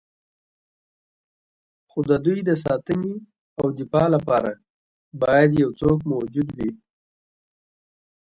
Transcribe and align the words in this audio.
خو 1.89 1.99
د 2.09 2.11
دوی 2.25 2.39
د 2.49 2.51
ساتنې 2.65 3.15
او 3.59 3.65
دفاع 3.79 4.07
لپاره 4.15 4.51
باید 5.21 5.49
یو 5.63 5.69
څوک 5.79 5.99
موجود 6.11 6.47
وي. 6.57 6.71